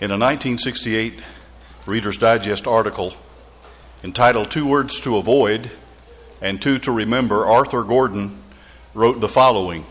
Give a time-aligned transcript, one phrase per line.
[0.00, 1.20] In a 1968
[1.84, 3.12] Reader's Digest article
[4.02, 5.70] entitled Two Words to Avoid
[6.40, 8.42] and Two to Remember, Arthur Gordon
[8.94, 9.84] wrote the following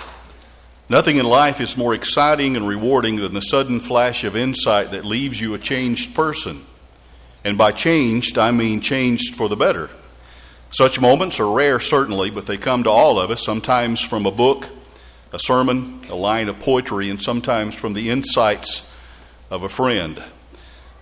[0.89, 5.05] Nothing in life is more exciting and rewarding than the sudden flash of insight that
[5.05, 6.61] leaves you a changed person.
[7.43, 9.91] And by changed, I mean changed for the better.
[10.71, 14.31] Such moments are rare, certainly, but they come to all of us, sometimes from a
[14.31, 14.69] book,
[15.31, 18.88] a sermon, a line of poetry, and sometimes from the insights
[19.49, 20.23] of a friend.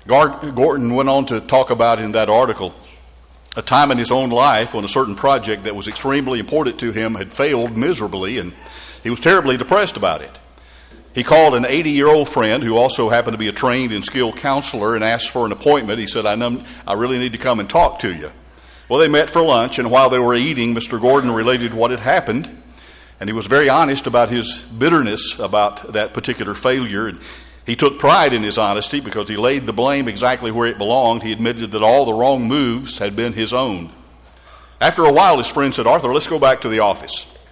[0.07, 2.73] Gordon went on to talk about in that article
[3.57, 6.91] a time in his own life when a certain project that was extremely important to
[6.91, 8.53] him had failed miserably, and
[9.03, 10.31] he was terribly depressed about it.
[11.15, 14.05] He called an 80 year old friend who also happened to be a trained and
[14.05, 15.99] skilled counselor and asked for an appointment.
[15.99, 16.35] He said, I,
[16.85, 18.31] I really need to come and talk to you.
[18.87, 21.01] Well, they met for lunch, and while they were eating, Mr.
[21.01, 22.61] Gordon related what had happened,
[23.19, 27.07] and he was very honest about his bitterness about that particular failure.
[27.07, 27.19] And
[27.67, 31.21] he took pride in his honesty because he laid the blame exactly where it belonged.
[31.21, 33.91] He admitted that all the wrong moves had been his own.
[34.79, 37.45] After a while, his friend said, Arthur, let's go back to the office.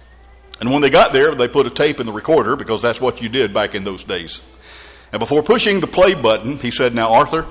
[0.58, 3.20] And when they got there, they put a tape in the recorder because that's what
[3.20, 4.40] you did back in those days.
[5.12, 7.46] And before pushing the play button, he said, Now, Arthur,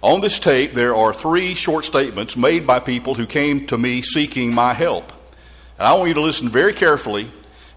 [0.00, 4.00] on this tape, there are three short statements made by people who came to me
[4.00, 5.12] seeking my help.
[5.78, 7.28] And I want you to listen very carefully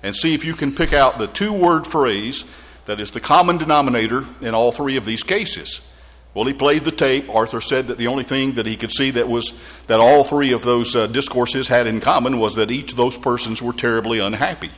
[0.02, 2.56] and see if you can pick out the two word phrase
[2.90, 5.88] that is the common denominator in all three of these cases.
[6.34, 7.30] Well, he played the tape.
[7.30, 10.54] Arthur said that the only thing that he could see that was that all three
[10.54, 14.18] of those uh, discourses had in common was that each of those persons were terribly
[14.18, 14.72] unhappy.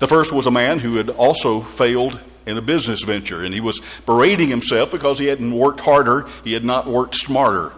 [0.00, 3.60] The first was a man who had also failed in a business venture, and he
[3.60, 7.72] was berating himself because he hadn't worked harder, he had not worked smarter.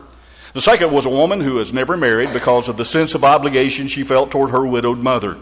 [0.55, 3.89] The second was a woman who was never married because of the sense of obligation
[3.89, 5.37] she felt toward her widowed mother.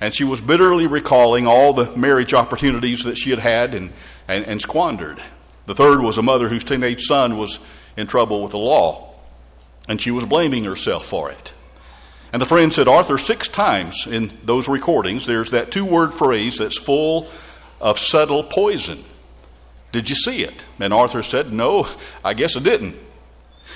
[0.00, 3.92] And she was bitterly recalling all the marriage opportunities that she had had and,
[4.28, 5.20] and, and squandered.
[5.66, 7.58] The third was a mother whose teenage son was
[7.96, 9.12] in trouble with the law,
[9.88, 11.52] and she was blaming herself for it.
[12.32, 16.58] And the friend said, Arthur, six times in those recordings, there's that two word phrase
[16.58, 17.28] that's full
[17.80, 18.98] of subtle poison.
[19.92, 20.64] Did you see it?
[20.78, 21.88] And Arthur said, No,
[22.24, 22.96] I guess I didn't.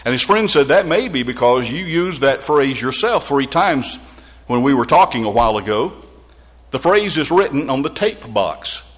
[0.04, 4.06] And his friend said, That may be because you used that phrase yourself three times
[4.47, 5.94] when we were talking a while ago.
[6.72, 8.88] The phrase is written on the tape box.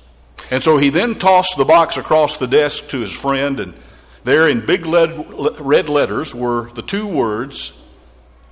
[0.50, 3.74] And so he then tossed the box across the desk to his friend, and
[4.22, 7.78] there in big red letters were the two words,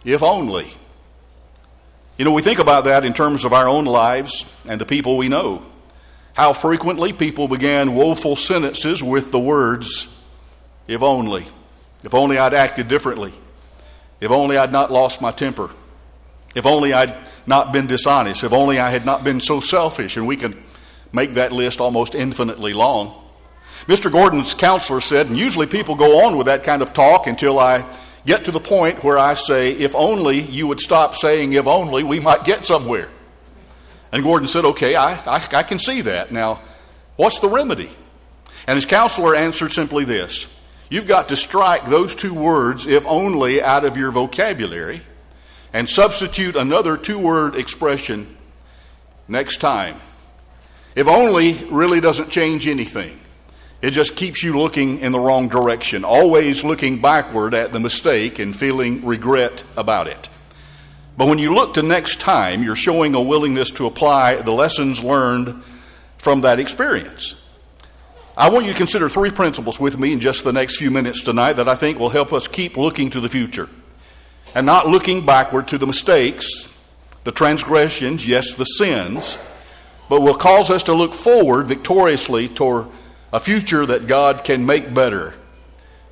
[0.04, 0.72] if only.
[2.18, 5.16] You know, we think about that in terms of our own lives and the people
[5.16, 5.64] we know.
[6.34, 10.20] How frequently people began woeful sentences with the words,
[10.88, 11.46] if only.
[12.02, 13.32] If only I'd acted differently.
[14.20, 15.70] If only I'd not lost my temper.
[16.54, 17.14] If only I'd
[17.46, 18.44] not been dishonest.
[18.44, 20.16] If only I had not been so selfish.
[20.16, 20.60] And we can
[21.12, 23.14] make that list almost infinitely long.
[23.86, 24.10] Mr.
[24.10, 27.84] Gordon's counselor said, and usually people go on with that kind of talk until I
[28.24, 32.04] get to the point where I say, if only you would stop saying if only,
[32.04, 33.10] we might get somewhere.
[34.12, 36.30] And Gordon said, okay, I, I, I can see that.
[36.30, 36.60] Now,
[37.16, 37.90] what's the remedy?
[38.66, 40.46] And his counselor answered simply this
[40.90, 45.02] You've got to strike those two words, if only, out of your vocabulary
[45.72, 48.36] and substitute another two word expression
[49.28, 49.96] next time.
[50.94, 53.18] If only really doesn't change anything.
[53.80, 58.38] It just keeps you looking in the wrong direction, always looking backward at the mistake
[58.38, 60.28] and feeling regret about it.
[61.16, 65.02] But when you look to next time, you're showing a willingness to apply the lessons
[65.02, 65.62] learned
[66.16, 67.38] from that experience.
[68.36, 71.24] I want you to consider three principles with me in just the next few minutes
[71.24, 73.68] tonight that I think will help us keep looking to the future
[74.54, 76.68] and not looking backward to the mistakes,
[77.24, 79.38] the transgressions, yes, the sins
[80.12, 82.86] but will cause us to look forward victoriously toward
[83.32, 85.32] a future that God can make better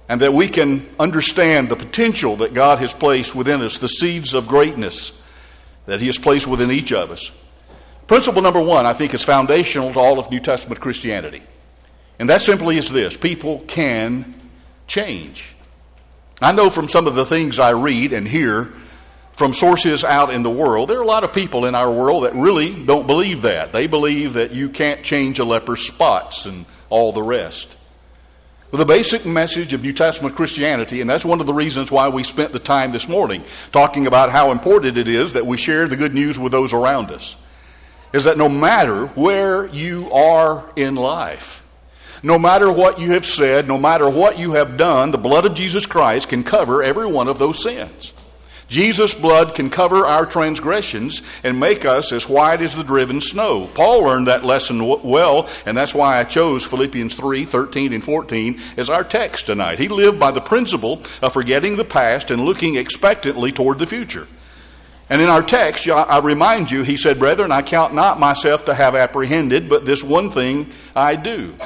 [0.08, 4.32] and that we can understand the potential that God has placed within us, the seeds
[4.32, 5.22] of greatness
[5.84, 7.30] that He has placed within each of us.
[8.06, 11.42] Principle number one, I think, is foundational to all of New Testament Christianity.
[12.18, 14.34] And that simply is this people can
[14.86, 15.54] change.
[16.40, 18.72] I know from some of the things I read and hear
[19.32, 20.88] from sources out in the world.
[20.88, 23.72] There are a lot of people in our world that really don't believe that.
[23.72, 27.76] They believe that you can't change a leper's spots and all the rest.
[28.70, 32.08] But the basic message of New Testament Christianity, and that's one of the reasons why
[32.08, 33.42] we spent the time this morning
[33.72, 37.10] talking about how important it is that we share the good news with those around
[37.10, 37.36] us,
[38.12, 41.59] is that no matter where you are in life,
[42.22, 45.54] no matter what you have said, no matter what you have done, the blood of
[45.54, 48.12] Jesus Christ can cover every one of those sins.
[48.70, 53.68] Jesus' blood can cover our transgressions and make us as white as the driven snow.
[53.74, 58.60] Paul learned that lesson well, and that's why I chose Philippians 3 13 and 14
[58.76, 59.80] as our text tonight.
[59.80, 64.28] He lived by the principle of forgetting the past and looking expectantly toward the future.
[65.10, 68.74] And in our text, I remind you, he said, Brethren, I count not myself to
[68.74, 71.56] have apprehended, but this one thing I do.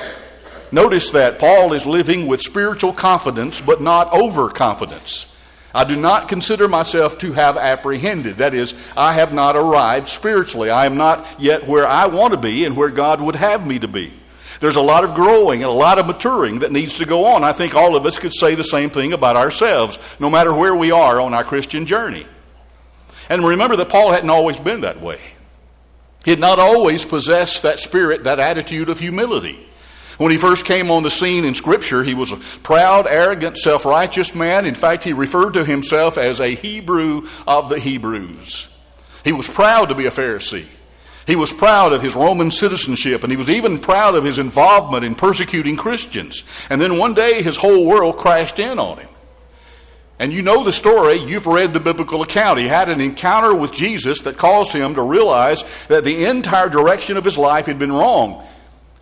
[0.74, 5.30] Notice that Paul is living with spiritual confidence, but not overconfidence.
[5.72, 8.38] I do not consider myself to have apprehended.
[8.38, 10.70] That is, I have not arrived spiritually.
[10.70, 13.78] I am not yet where I want to be and where God would have me
[13.78, 14.12] to be.
[14.58, 17.44] There's a lot of growing and a lot of maturing that needs to go on.
[17.44, 20.74] I think all of us could say the same thing about ourselves, no matter where
[20.74, 22.26] we are on our Christian journey.
[23.28, 25.20] And remember that Paul hadn't always been that way.
[26.24, 29.68] He had not always possessed that spirit, that attitude of humility.
[30.18, 33.84] When he first came on the scene in Scripture, he was a proud, arrogant, self
[33.84, 34.64] righteous man.
[34.64, 38.70] In fact, he referred to himself as a Hebrew of the Hebrews.
[39.24, 40.66] He was proud to be a Pharisee.
[41.26, 45.04] He was proud of his Roman citizenship, and he was even proud of his involvement
[45.04, 46.44] in persecuting Christians.
[46.68, 49.08] And then one day, his whole world crashed in on him.
[50.18, 52.60] And you know the story, you've read the biblical account.
[52.60, 57.16] He had an encounter with Jesus that caused him to realize that the entire direction
[57.16, 58.44] of his life had been wrong.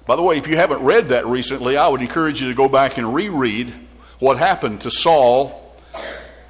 [0.05, 2.69] By the way, if you haven't read that recently, I would encourage you to go
[2.69, 3.73] back and reread
[4.19, 5.77] what happened to Saul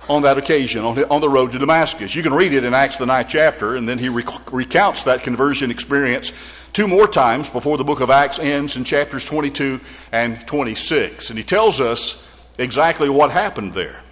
[0.09, 2.15] on that occasion, on the, road to Damascus.
[2.15, 5.23] You can read it in Acts, the ninth chapter, and then he rec- recounts that
[5.23, 6.33] conversion experience
[6.73, 11.29] two more times before the book of Acts ends in chapters 22 and 26.
[11.31, 12.27] And he tells us
[12.59, 14.03] exactly what happened there.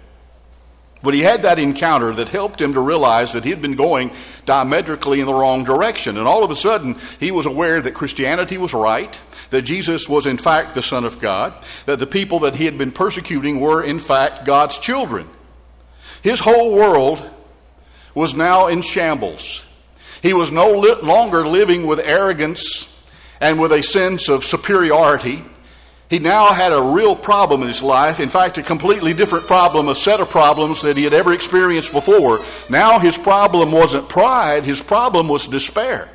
[1.03, 4.11] But he had that encounter that helped him to realize that he had been going
[4.45, 6.17] diametrically in the wrong direction.
[6.17, 9.19] And all of a sudden, he was aware that Christianity was right,
[9.49, 11.53] that Jesus was in fact the Son of God,
[11.85, 15.27] that the people that he had been persecuting were in fact God's children.
[16.21, 17.27] His whole world
[18.13, 19.65] was now in shambles.
[20.21, 20.69] He was no
[21.01, 22.87] longer living with arrogance
[23.39, 25.43] and with a sense of superiority.
[26.11, 28.19] He now had a real problem in his life.
[28.19, 31.93] In fact, a completely different problem, a set of problems that he had ever experienced
[31.93, 32.43] before.
[32.69, 36.09] Now his problem wasn't pride, his problem was despair.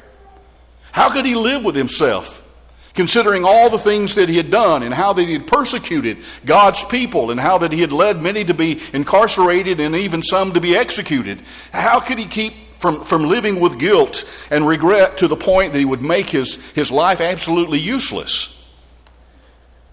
[0.93, 2.47] How could he live with himself?
[2.93, 6.85] Considering all the things that he had done and how that he had persecuted God's
[6.85, 10.61] people and how that he had led many to be incarcerated and even some to
[10.61, 11.39] be executed.
[11.73, 15.79] How could he keep from, from living with guilt and regret to the point that
[15.79, 18.56] he would make his, his life absolutely useless?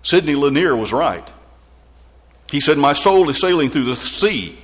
[0.04, 1.28] Sidney Lanier was right.
[2.52, 4.56] He said, My soul is sailing through the sea,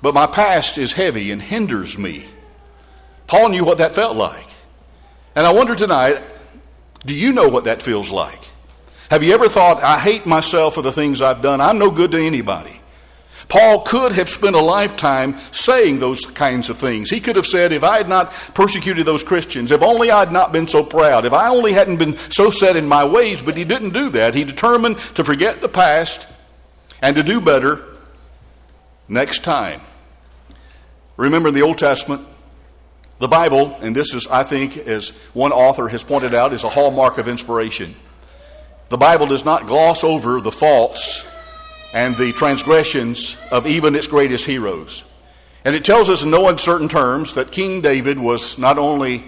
[0.00, 2.26] but my past is heavy and hinders me.
[3.28, 4.46] Paul knew what that felt like.
[5.34, 6.22] And I wonder tonight
[7.04, 8.38] do you know what that feels like?
[9.10, 11.60] Have you ever thought, I hate myself for the things I've done?
[11.60, 12.80] I'm no good to anybody.
[13.52, 17.10] Paul could have spent a lifetime saying those kinds of things.
[17.10, 20.32] He could have said, If I had not persecuted those Christians, if only I had
[20.32, 23.54] not been so proud, if I only hadn't been so set in my ways, but
[23.54, 24.34] he didn't do that.
[24.34, 26.26] He determined to forget the past
[27.02, 27.84] and to do better
[29.06, 29.82] next time.
[31.18, 32.22] Remember in the Old Testament,
[33.18, 36.70] the Bible, and this is, I think, as one author has pointed out, is a
[36.70, 37.96] hallmark of inspiration.
[38.88, 41.28] The Bible does not gloss over the faults
[41.92, 45.04] and the transgressions of even its greatest heroes.
[45.64, 49.24] And it tells us in no uncertain terms that King David was not only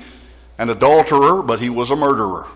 [0.59, 2.47] an adulterer, but he was a murderer.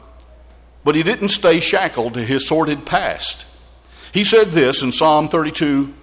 [0.84, 3.46] But he didn't stay shackled to his sordid past.
[4.12, 5.94] He said this in Psalm 32.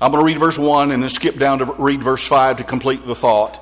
[0.00, 2.64] I'm going to read verse 1 and then skip down to read verse 5 to
[2.64, 3.58] complete the thought.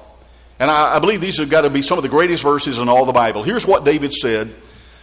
[0.59, 2.89] And I, I believe these have got to be some of the greatest verses in
[2.89, 3.43] all the Bible.
[3.43, 4.51] Here's what David said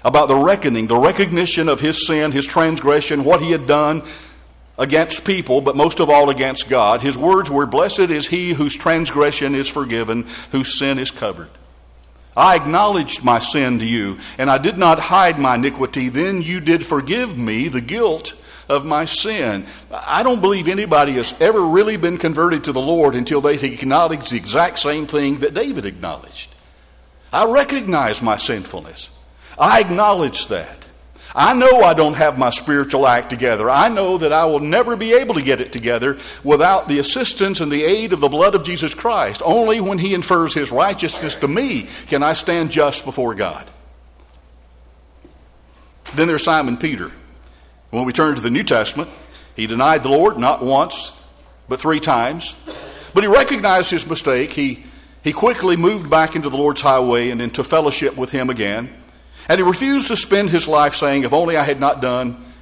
[0.04, 4.04] about the reckoning, the recognition of his sin, his transgression, what he had done,
[4.78, 7.02] against people, but most of all against God.
[7.02, 11.50] His words were, Blessed is he whose transgression is forgiven, whose sin is covered.
[12.36, 16.10] I acknowledged my sin to you, and I did not hide my iniquity.
[16.10, 18.34] Then you did forgive me the guilt
[18.68, 19.68] of my sin.
[19.92, 24.30] I don't believe anybody has ever really been converted to the Lord until they acknowledge
[24.30, 26.50] the exact same thing that David acknowledged.
[27.32, 29.12] I recognize my sinfulness.
[29.60, 30.83] I acknowledge that.
[31.36, 33.70] I know I don't have my spiritual act together.
[33.70, 37.60] I know that I will never be able to get it together without the assistance
[37.60, 39.42] and the aid of the blood of Jesus Christ.
[39.44, 43.68] Only when He infers His righteousness to me can I stand just before God.
[46.16, 47.12] Then there's Simon Peter.
[47.90, 49.10] When we turn to the New Testament,
[49.56, 51.12] he denied the Lord not once,
[51.68, 52.56] but three times.
[53.14, 54.52] But he recognized his mistake.
[54.52, 54.84] He,
[55.24, 58.94] he quickly moved back into the Lord's highway and into fellowship with Him again.
[59.50, 62.54] And he refused to spend his life saying, If only I had not done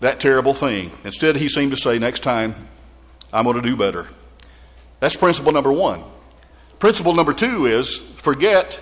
[0.00, 0.90] that terrible thing.
[1.04, 2.54] Instead, he seemed to say, Next time,
[3.32, 4.08] I'm going to do better.
[5.00, 6.02] That's principle number one.
[6.78, 8.80] Principle number two is forget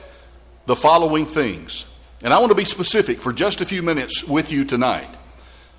[0.66, 1.86] the following things.
[2.22, 5.08] And I want to be specific for just a few minutes with you tonight.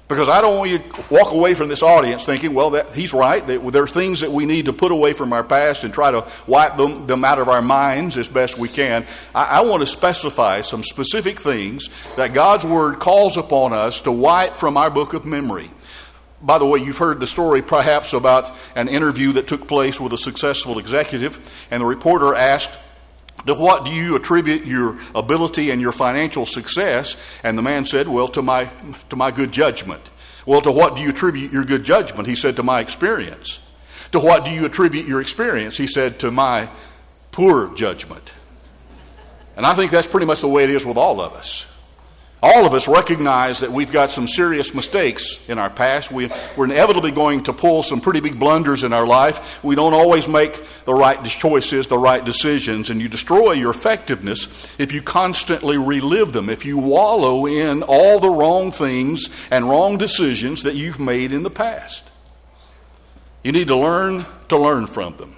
[0.10, 3.14] Because I don't want you to walk away from this audience thinking, well, that, he's
[3.14, 3.46] right.
[3.48, 6.12] That there are things that we need to put away from our past and try
[6.12, 9.06] to wipe them, them out of our minds as best we can.
[9.34, 14.12] I, I want to specify some specific things that God's Word calls upon us to
[14.12, 15.72] wipe from our book of memory.
[16.42, 20.12] By the way, you've heard the story perhaps about an interview that took place with
[20.12, 21.40] a successful executive,
[21.72, 22.93] and the reporter asked,
[23.46, 27.22] to what do you attribute your ability and your financial success?
[27.44, 28.70] And the man said, Well, to my,
[29.10, 30.02] to my good judgment.
[30.46, 32.28] Well, to what do you attribute your good judgment?
[32.28, 33.60] He said, To my experience.
[34.12, 35.78] To what do you attribute your experience?
[35.78, 36.70] He said, To my
[37.32, 38.34] poor judgment.
[39.56, 41.73] And I think that's pretty much the way it is with all of us.
[42.44, 46.12] All of us recognize that we've got some serious mistakes in our past.
[46.12, 49.64] We, are inevitably going to pull some pretty big blunders in our life.
[49.64, 54.78] We don't always make the right choices, the right decisions, and you destroy your effectiveness
[54.78, 59.98] if you constantly relive them, if you wallow in all the wrong things and wrong
[59.98, 62.12] decisions that you've made in the past.
[63.42, 65.38] You need to learn to learn from them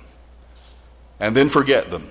[1.19, 2.09] and then forget them.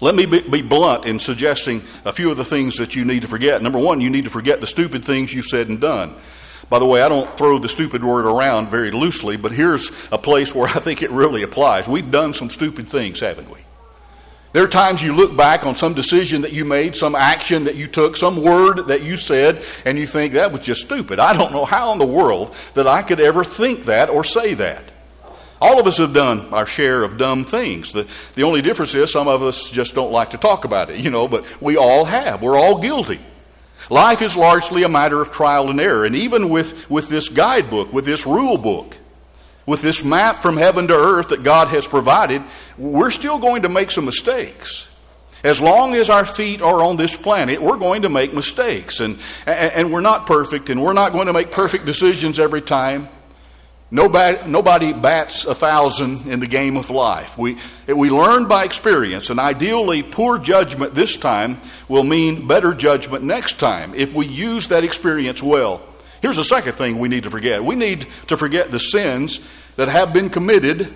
[0.00, 3.28] Let me be, blunt in suggesting a few of the things that you need to
[3.28, 3.62] forget.
[3.62, 6.14] Number one, you need to forget the stupid things you've said and done.
[6.68, 10.18] By the way, I don't throw the stupid word around very loosely, but here's a
[10.18, 11.88] place where I think it really applies.
[11.88, 13.60] We've done some stupid things, haven't we?
[14.52, 17.76] There are times you look back on some decision that you made, some action that
[17.76, 21.18] you took, some word that you said, and you think that was just stupid.
[21.18, 24.54] I don't know how in the world that I could ever think that or say
[24.54, 24.82] that.
[25.60, 27.92] All of us have done our share of dumb things.
[27.92, 31.00] The, the only difference is some of us just don't like to talk about it,
[31.00, 32.42] you know, but we all have.
[32.42, 33.20] We're all guilty.
[33.88, 36.04] Life is largely a matter of trial and error.
[36.04, 38.96] And even with, with this guidebook, with this rule book,
[39.64, 42.42] with this map from heaven to earth that God has provided,
[42.76, 44.92] we're still going to make some mistakes.
[45.44, 49.00] As long as our feet are on this planet, we're going to make mistakes.
[49.00, 53.08] And, and we're not perfect, and we're not going to make perfect decisions every time.
[53.90, 57.38] Nobody, nobody bats a thousand in the game of life.
[57.38, 63.22] We, we learn by experience, and ideally, poor judgment this time will mean better judgment
[63.22, 65.82] next time if we use that experience well.
[66.20, 69.38] Here's the second thing we need to forget we need to forget the sins
[69.76, 70.92] that have been committed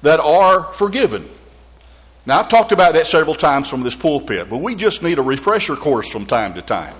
[0.00, 1.28] that are forgiven.
[2.24, 5.22] Now, I've talked about that several times from this pulpit, but we just need a
[5.22, 6.94] refresher course from time to time.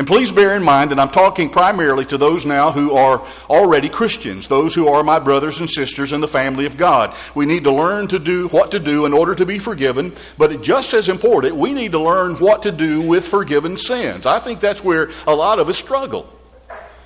[0.00, 3.90] And please bear in mind that I'm talking primarily to those now who are already
[3.90, 7.14] Christians, those who are my brothers and sisters in the family of God.
[7.34, 10.62] We need to learn to do what to do in order to be forgiven, but
[10.62, 14.24] just as important, we need to learn what to do with forgiven sins.
[14.24, 16.32] I think that's where a lot of us struggle.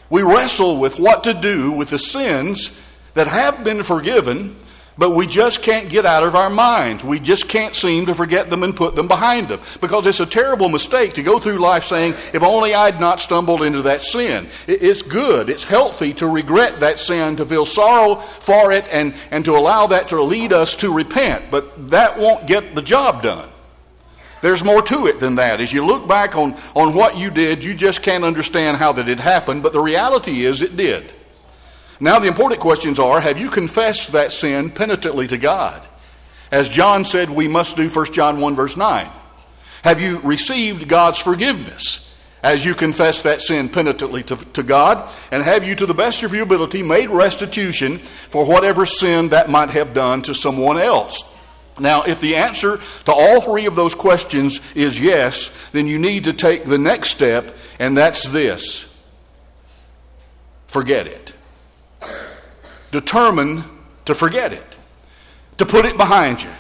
[0.09, 2.81] We wrestle with what to do with the sins
[3.15, 4.55] that have been forgiven,
[4.97, 7.03] but we just can't get out of our minds.
[7.03, 9.61] We just can't seem to forget them and put them behind them.
[9.81, 13.63] Because it's a terrible mistake to go through life saying, if only I'd not stumbled
[13.63, 14.49] into that sin.
[14.67, 19.45] It's good, it's healthy to regret that sin, to feel sorrow for it, and, and
[19.45, 21.51] to allow that to lead us to repent.
[21.51, 23.49] But that won't get the job done.
[24.43, 25.61] There's more to it than that.
[25.61, 29.09] As you look back on, on what you did, you just can't understand how that
[29.09, 31.11] it happened, but the reality is it did.
[32.05, 35.81] Now, the important questions are have you confessed that sin penitently to God?
[36.53, 39.11] As John said, we must do 1 John 1, verse 9.
[39.85, 45.11] Have you received God's forgiveness as you confess that sin penitently to, to, God?
[45.31, 49.49] And have you, to the best of your ability, made restitution for whatever sin that
[49.49, 51.43] might have done to someone else?
[51.81, 56.25] Now, if the answer to all three of those questions is yes, then you need
[56.25, 58.91] to take the next step, and that's this
[60.67, 61.34] forget it
[62.91, 63.65] determined
[64.05, 64.77] to forget it,
[65.59, 66.51] to put it behind you.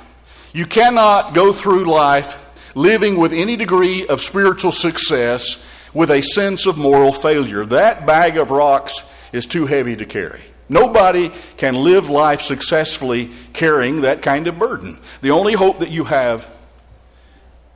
[0.52, 2.40] You cannot go through life
[2.74, 7.64] living with any degree of spiritual success with a sense of moral failure.
[7.64, 10.42] That bag of rocks is too heavy to carry.
[10.68, 14.98] Nobody can live life successfully carrying that kind of burden.
[15.20, 16.50] The only hope that you have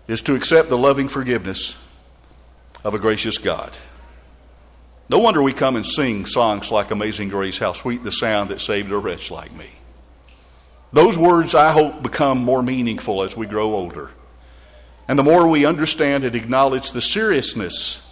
[0.07, 1.77] is to accept the loving forgiveness
[2.85, 3.77] of a gracious God.
[5.11, 8.61] No wonder we come and sing songs like Amazing Grace, How Sweet the Sound That
[8.61, 9.71] Saved a Wretch Like Me.
[10.93, 14.11] Those words, I hope, become more meaningful as we grow older.
[15.09, 18.07] And the more we understand and acknowledge the seriousness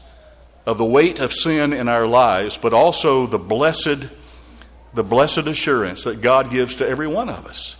[0.64, 4.08] of the weight of sin in our lives, but also the blessed,
[4.94, 7.76] the blessed assurance that God gives to every one of us.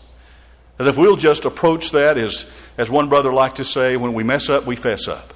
[0.76, 4.25] That if we'll just approach that as, as one brother liked to say, when we
[4.25, 5.32] mess up, we fess up.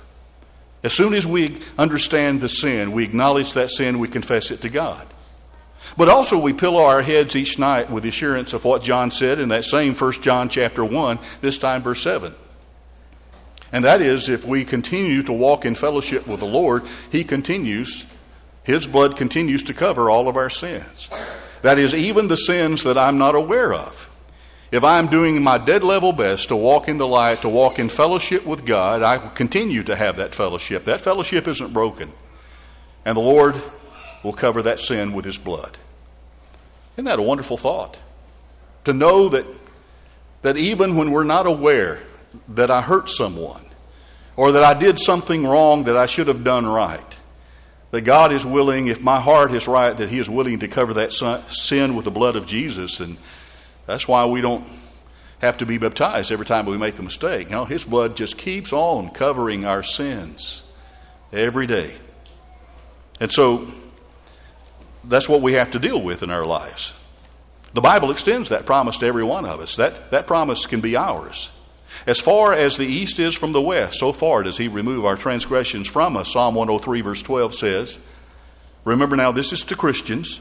[0.82, 4.68] As soon as we understand the sin, we acknowledge that sin, we confess it to
[4.68, 5.06] God.
[5.96, 9.40] But also we pillow our heads each night with the assurance of what John said
[9.40, 12.34] in that same 1 John chapter 1, this time verse 7.
[13.72, 18.10] And that is if we continue to walk in fellowship with the Lord, he continues
[18.62, 21.08] his blood continues to cover all of our sins.
[21.62, 24.09] That is even the sins that I'm not aware of.
[24.72, 27.88] If I'm doing my dead level best to walk in the light, to walk in
[27.88, 30.84] fellowship with God, I continue to have that fellowship.
[30.84, 32.12] That fellowship isn't broken.
[33.04, 33.60] And the Lord
[34.22, 35.76] will cover that sin with His blood.
[36.94, 37.98] Isn't that a wonderful thought?
[38.84, 39.44] To know that,
[40.42, 42.00] that even when we're not aware
[42.48, 43.64] that I hurt someone
[44.36, 47.16] or that I did something wrong that I should have done right,
[47.90, 50.94] that God is willing, if my heart is right, that He is willing to cover
[50.94, 53.00] that sin with the blood of Jesus.
[53.00, 53.16] And
[53.90, 54.64] that's why we don't
[55.40, 57.48] have to be baptized every time we make a mistake.
[57.48, 60.62] You know, His blood just keeps on covering our sins
[61.32, 61.94] every day.
[63.20, 63.66] And so
[65.04, 66.96] that's what we have to deal with in our lives.
[67.72, 69.76] The Bible extends that promise to every one of us.
[69.76, 71.52] That, that promise can be ours.
[72.06, 75.16] As far as the east is from the west, so far does he remove our
[75.16, 76.32] transgressions from us.
[76.32, 77.98] Psalm 103, verse 12 says,
[78.84, 80.40] Remember now, this is to Christians.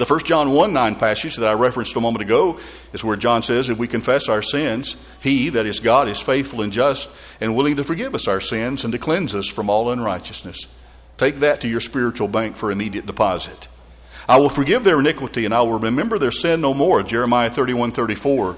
[0.00, 2.58] The first John 1 9 passage that I referenced a moment ago
[2.94, 6.62] is where John says, If we confess our sins, he, that is God, is faithful
[6.62, 9.90] and just and willing to forgive us our sins and to cleanse us from all
[9.90, 10.68] unrighteousness.
[11.18, 13.68] Take that to your spiritual bank for immediate deposit.
[14.26, 17.02] I will forgive their iniquity and I will remember their sin no more.
[17.02, 18.56] Jeremiah 31 34.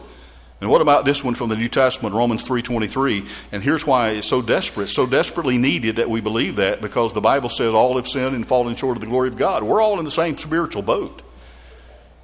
[0.61, 3.27] And what about this one from the New Testament, Romans 3:23?
[3.51, 7.21] And here's why it's so desperate, so desperately needed that we believe that because the
[7.21, 9.65] Bible says all have sinned and fallen short of the glory of God.
[9.65, 11.21] We're all in the same spiritual boat.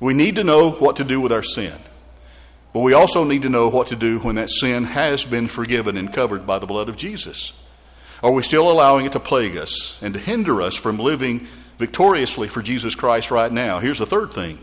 [0.01, 1.75] We need to know what to do with our sin.
[2.73, 5.97] But we also need to know what to do when that sin has been forgiven
[5.97, 7.53] and covered by the blood of Jesus.
[8.23, 11.47] Are we still allowing it to plague us and to hinder us from living
[11.79, 13.79] victoriously for Jesus Christ right now?
[13.79, 14.59] Here's the third thing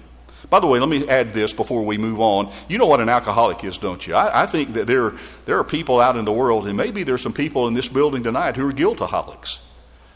[0.49, 2.51] by the way, let me add this before we move on.
[2.67, 4.15] You know what an alcoholic is, don't you?
[4.15, 5.13] I, I think that there,
[5.45, 8.23] there are people out in the world, and maybe there's some people in this building
[8.23, 9.59] tonight who are guiltaholics.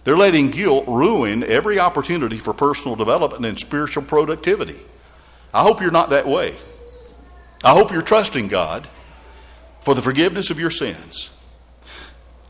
[0.03, 4.79] They're letting guilt ruin every opportunity for personal development and spiritual productivity.
[5.53, 6.55] I hope you're not that way.
[7.63, 8.87] I hope you're trusting God
[9.81, 11.29] for the forgiveness of your sins.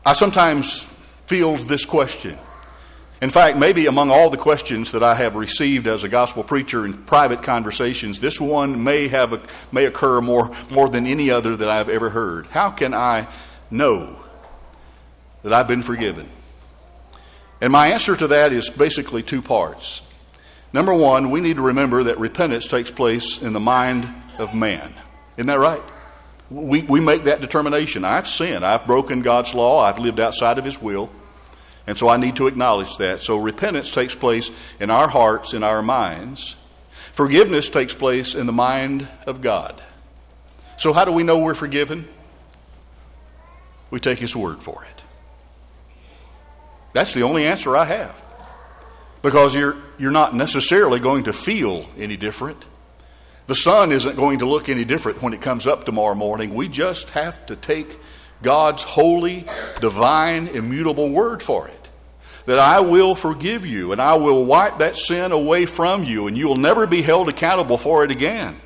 [0.04, 0.82] I sometimes
[1.26, 2.38] field this question
[3.20, 6.86] in fact, maybe among all the questions that I have received as a gospel preacher
[6.86, 9.38] in private conversations, this one may have
[9.70, 12.46] may occur more more than any other that I've ever heard.
[12.46, 13.28] How can I
[13.70, 14.18] know
[15.42, 16.30] that I've been forgiven?
[17.60, 20.00] And my answer to that is basically two parts.
[20.72, 24.94] Number one, we need to remember that repentance takes place in the mind of man.
[25.36, 25.82] Isn't that right?
[26.50, 28.04] We, we make that determination.
[28.04, 28.64] I've sinned.
[28.64, 29.82] I've broken God's law.
[29.82, 31.10] I've lived outside of His will.
[31.86, 33.20] And so I need to acknowledge that.
[33.20, 36.56] So repentance takes place in our hearts, in our minds.
[37.12, 39.80] Forgiveness takes place in the mind of God.
[40.76, 42.08] So, how do we know we're forgiven?
[43.90, 45.02] We take His word for it.
[46.92, 48.29] That's the only answer I have.
[49.22, 52.64] Because you're, you're not necessarily going to feel any different.
[53.46, 56.54] The sun isn't going to look any different when it comes up tomorrow morning.
[56.54, 57.98] We just have to take
[58.42, 59.44] God's holy,
[59.80, 61.90] divine, immutable word for it.
[62.46, 66.36] That I will forgive you and I will wipe that sin away from you and
[66.36, 68.60] you will never be held accountable for it again.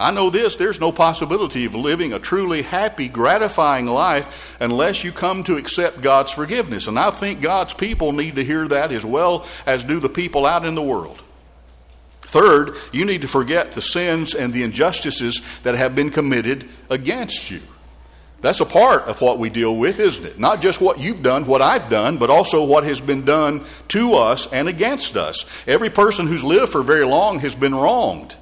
[0.00, 5.12] I know this there's no possibility of living a truly happy, gratifying life unless you
[5.12, 6.88] come to accept God's forgiveness.
[6.88, 10.46] And I think God's people need to hear that as well as do the people
[10.46, 11.22] out in the world.
[12.22, 17.50] Third, you need to forget the sins and the injustices that have been committed against
[17.50, 17.60] you.
[18.40, 20.38] That's a part of what we deal with, isn't it?
[20.38, 24.14] Not just what you've done, what I've done, but also what has been done to
[24.14, 25.44] us and against us.
[25.66, 28.34] Every person who's lived for very long has been wronged.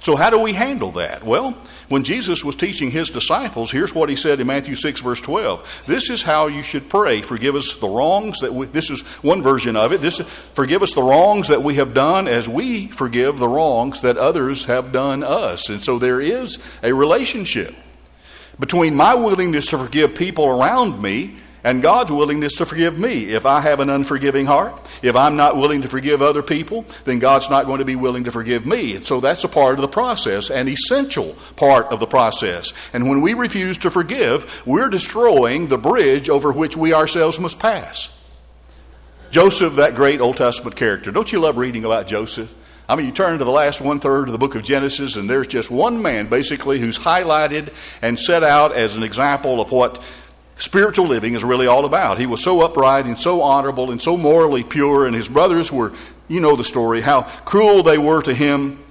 [0.00, 1.24] So, how do we handle that?
[1.24, 1.56] Well,
[1.88, 5.84] when Jesus was teaching his disciples, here's what he said in Matthew 6, verse 12.
[5.86, 7.22] This is how you should pray.
[7.22, 10.02] Forgive us the wrongs that we, this is one version of it.
[10.02, 14.18] This, forgive us the wrongs that we have done as we forgive the wrongs that
[14.18, 15.70] others have done us.
[15.70, 17.74] And so there is a relationship
[18.60, 23.30] between my willingness to forgive people around me and God's willingness to forgive me.
[23.30, 27.18] If I have an unforgiving heart, if I'm not willing to forgive other people, then
[27.18, 28.96] God's not going to be willing to forgive me.
[28.96, 32.72] And so that's a part of the process, an essential part of the process.
[32.92, 37.58] And when we refuse to forgive, we're destroying the bridge over which we ourselves must
[37.58, 38.14] pass.
[39.30, 41.10] Joseph, that great Old Testament character.
[41.10, 42.54] Don't you love reading about Joseph?
[42.88, 45.28] I mean, you turn to the last one third of the book of Genesis, and
[45.28, 50.02] there's just one man basically who's highlighted and set out as an example of what
[50.58, 52.18] spiritual living is really all about.
[52.18, 55.92] He was so upright and so honorable and so morally pure, and his brothers were
[56.28, 58.84] You know the story, how cruel they were to him.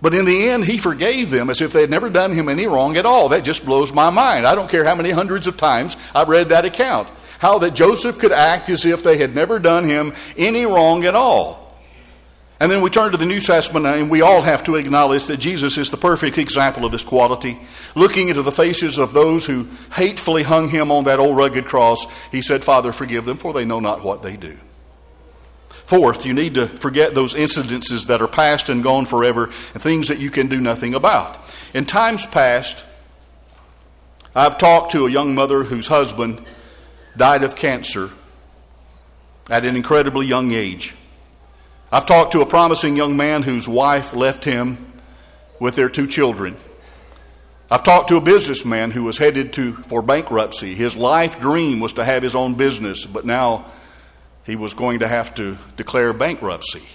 [0.00, 2.66] But in the end, he forgave them as if they had never done him any
[2.66, 3.30] wrong at all.
[3.30, 4.46] That just blows my mind.
[4.46, 7.10] I don't care how many hundreds of times I've read that account.
[7.38, 11.14] How that Joseph could act as if they had never done him any wrong at
[11.14, 11.59] all.
[12.60, 15.38] And then we turn to the New Testament, and we all have to acknowledge that
[15.38, 17.58] Jesus is the perfect example of this quality.
[17.94, 22.04] Looking into the faces of those who hatefully hung him on that old rugged cross,
[22.30, 24.58] he said, Father, forgive them, for they know not what they do.
[25.70, 30.08] Fourth, you need to forget those incidences that are past and gone forever and things
[30.08, 31.38] that you can do nothing about.
[31.72, 32.84] In times past,
[34.34, 36.44] I've talked to a young mother whose husband
[37.16, 38.10] died of cancer
[39.48, 40.94] at an incredibly young age.
[41.92, 44.92] I've talked to a promising young man whose wife left him
[45.58, 46.56] with their two children.
[47.68, 50.74] I've talked to a businessman who was headed to for bankruptcy.
[50.74, 53.64] His life dream was to have his own business, but now
[54.44, 56.88] he was going to have to declare bankruptcy.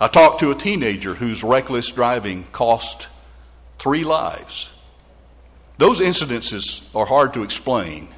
[0.00, 3.08] I talked to a teenager whose reckless driving cost
[3.78, 4.72] three lives.
[5.78, 8.08] Those incidences are hard to explain,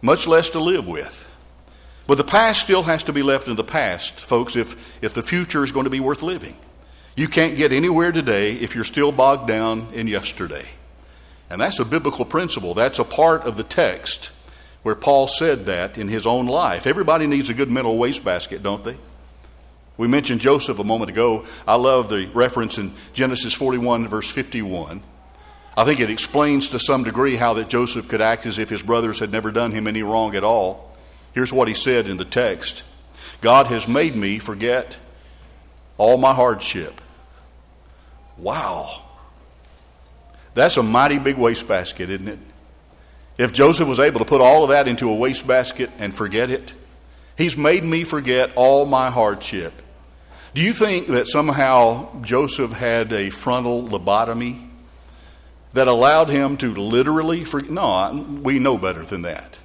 [0.00, 1.35] much less to live with.
[2.06, 5.22] But the past still has to be left in the past, folks, if, if the
[5.22, 6.56] future is going to be worth living.
[7.16, 10.66] You can't get anywhere today if you're still bogged down in yesterday.
[11.48, 12.74] And that's a biblical principle.
[12.74, 14.32] That's a part of the text
[14.82, 16.86] where Paul said that in his own life.
[16.86, 18.96] Everybody needs a good mental wastebasket, don't they?
[19.96, 21.46] We mentioned Joseph a moment ago.
[21.66, 25.02] I love the reference in Genesis 41, verse 51.
[25.76, 28.82] I think it explains to some degree how that Joseph could act as if his
[28.82, 30.95] brothers had never done him any wrong at all.
[31.36, 32.82] Here's what he said in the text
[33.42, 34.96] God has made me forget
[35.98, 36.98] all my hardship.
[38.38, 39.02] Wow.
[40.54, 42.38] That's a mighty big wastebasket, isn't it?
[43.36, 46.72] If Joseph was able to put all of that into a wastebasket and forget it,
[47.36, 49.74] he's made me forget all my hardship.
[50.54, 54.70] Do you think that somehow Joseph had a frontal lobotomy
[55.74, 57.70] that allowed him to literally forget?
[57.70, 59.58] No, we know better than that.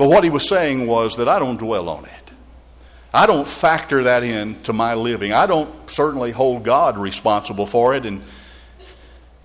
[0.00, 2.30] But what he was saying was that I don't dwell on it.
[3.12, 5.34] I don't factor that into my living.
[5.34, 8.06] I don't certainly hold God responsible for it.
[8.06, 8.22] And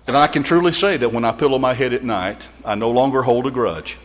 [0.06, 2.90] and I can truly say that when I pillow my head at night, I no
[2.90, 3.98] longer hold a grudge.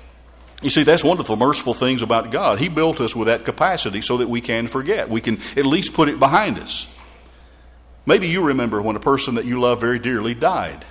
[0.61, 2.59] You see, that's one of the merciful things about God.
[2.59, 5.09] He built us with that capacity so that we can forget.
[5.09, 6.93] We can at least put it behind us.
[8.05, 10.83] Maybe you remember when a person that you love very dearly died.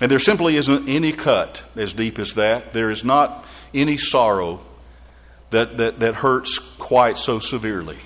[0.00, 2.72] And there simply isn't any cut as deep as that.
[2.72, 4.60] There is not any sorrow
[5.50, 7.98] that, that, that hurts quite so severely.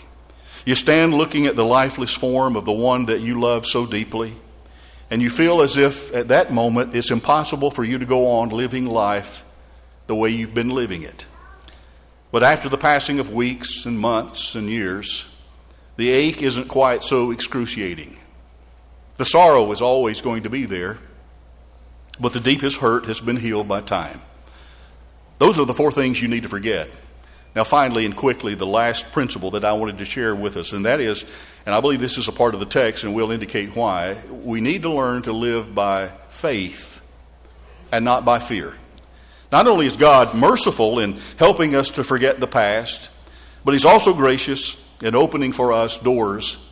[0.65, 4.35] You stand looking at the lifeless form of the one that you love so deeply
[5.11, 8.51] and you feel as if at that moment it's impossible for you to go on
[8.51, 9.45] living life
[10.07, 11.27] the way you've been living it.
[12.31, 15.27] But after the passing of weeks and months and years,
[15.97, 18.17] the ache isn't quite so excruciating.
[19.17, 20.99] The sorrow is always going to be there,
[22.21, 24.21] but the deepest hurt has been healed by time.
[25.39, 26.89] Those are the four things you need to forget.
[27.57, 30.85] Now, finally and quickly, the last principle that I wanted to share with us, and
[30.85, 31.25] that is
[31.67, 34.17] and I believe this is a part of the text, and we'll indicate why.
[34.31, 37.07] We need to learn to live by faith
[37.93, 38.75] and not by fear.
[39.53, 43.11] Not only is God merciful in helping us to forget the past,
[43.65, 46.67] but He's also gracious in opening for us doors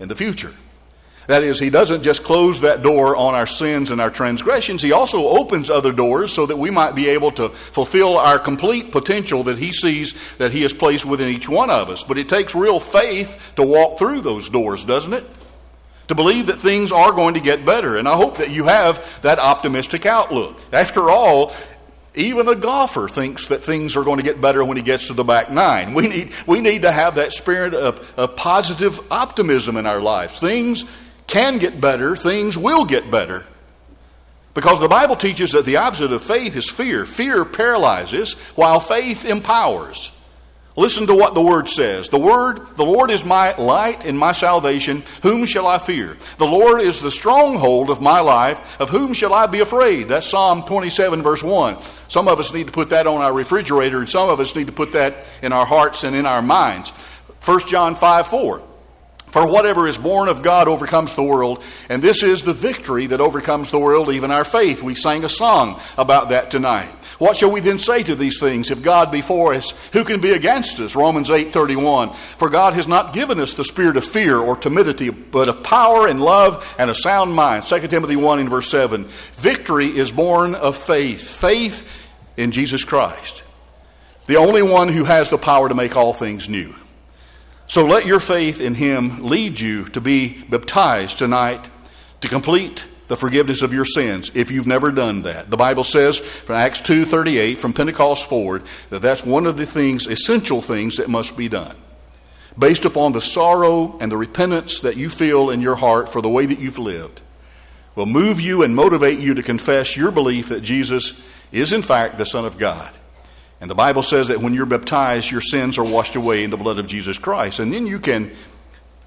[0.00, 0.52] in the future.
[1.28, 4.92] That is, He doesn't just close that door on our sins and our transgressions, He
[4.92, 9.44] also opens other doors so that we might be able to fulfill our complete potential
[9.44, 12.04] that He sees that He has placed within each one of us.
[12.04, 15.24] But it takes real faith to walk through those doors, doesn't it?
[16.08, 17.96] To believe that things are going to get better.
[17.96, 20.60] And I hope that you have that optimistic outlook.
[20.72, 21.52] After all,
[22.14, 25.14] even a golfer thinks that things are going to get better when he gets to
[25.14, 25.94] the back nine.
[25.94, 30.38] We need, we need to have that spirit of, of positive optimism in our lives.
[30.38, 30.84] Things
[31.32, 33.46] can get better, things will get better.
[34.52, 37.06] Because the Bible teaches that the opposite of faith is fear.
[37.06, 40.18] Fear paralyzes, while faith empowers.
[40.76, 42.10] Listen to what the word says.
[42.10, 45.02] The word, the Lord is my light and my salvation.
[45.22, 46.18] Whom shall I fear?
[46.36, 48.78] The Lord is the stronghold of my life.
[48.78, 50.08] Of whom shall I be afraid?
[50.08, 51.78] That's Psalm 27, verse 1.
[52.08, 54.66] Some of us need to put that on our refrigerator, and some of us need
[54.66, 56.90] to put that in our hearts and in our minds.
[57.44, 58.62] 1 John 5, 4.
[59.32, 63.20] For whatever is born of God overcomes the world, and this is the victory that
[63.20, 64.82] overcomes the world, even our faith.
[64.82, 66.90] We sang a song about that tonight.
[67.18, 68.70] What shall we then say to these things?
[68.70, 70.94] If God be for us, who can be against us?
[70.94, 72.12] Romans 8:31.
[72.36, 76.06] For God has not given us the spirit of fear or timidity, but of power
[76.06, 77.64] and love and a sound mind.
[77.64, 79.06] 2 Timothy 1 in verse 7.
[79.36, 81.22] Victory is born of faith.
[81.22, 81.88] Faith
[82.36, 83.44] in Jesus Christ.
[84.26, 86.74] The only one who has the power to make all things new.
[87.72, 91.70] So let your faith in him lead you to be baptized tonight
[92.20, 95.48] to complete the forgiveness of your sins if you've never done that.
[95.50, 100.06] The Bible says from Acts 2:38 from Pentecost forward that that's one of the things
[100.06, 101.74] essential things that must be done.
[102.58, 106.28] Based upon the sorrow and the repentance that you feel in your heart for the
[106.28, 107.22] way that you've lived
[107.94, 112.18] will move you and motivate you to confess your belief that Jesus is in fact
[112.18, 112.90] the son of God.
[113.62, 116.56] And the Bible says that when you're baptized your sins are washed away in the
[116.56, 118.32] blood of Jesus Christ and then you can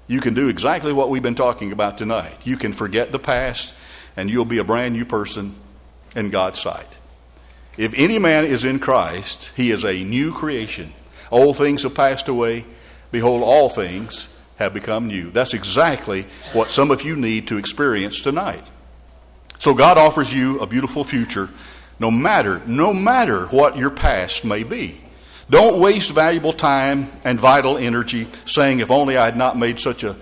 [0.06, 2.34] you can do exactly what we've been talking about tonight.
[2.44, 3.74] You can forget the past
[4.16, 5.54] and you'll be a brand new person
[6.14, 6.88] in God's sight.
[7.76, 10.94] If any man is in Christ, he is a new creation.
[11.30, 12.64] Old things have passed away.
[13.10, 15.30] Behold, all things have become new.
[15.32, 18.70] That's exactly what some of you need to experience tonight.
[19.58, 21.50] So God offers you a beautiful future
[21.98, 25.00] no matter no matter what your past may be.
[25.48, 30.02] Don't waste valuable time and vital energy saying if only I had not made such
[30.02, 30.16] a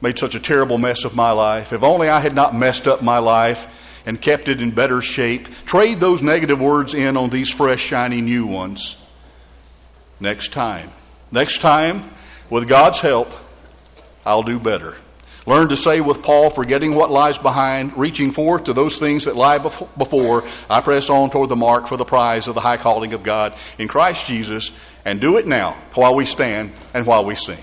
[0.00, 1.72] made such a terrible mess of my life.
[1.72, 3.66] If only I had not messed up my life
[4.06, 5.48] and kept it in better shape.
[5.64, 9.02] Trade those negative words in on these fresh, shiny new ones.
[10.20, 10.90] Next time.
[11.32, 12.10] Next time,
[12.50, 13.32] with God's help,
[14.24, 14.96] I'll do better.
[15.46, 19.36] Learn to say with Paul, forgetting what lies behind, reaching forth to those things that
[19.36, 23.12] lie before, I press on toward the mark for the prize of the high calling
[23.12, 24.72] of God in Christ Jesus,
[25.04, 27.58] and do it now while we stand and while we sing.